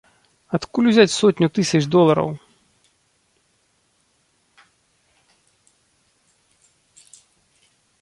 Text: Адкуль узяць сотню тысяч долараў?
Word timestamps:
Адкуль 0.57 0.87
узяць 0.91 1.13
сотню 1.21 1.47
тысяч 1.57 1.81
долараў? 1.97 2.31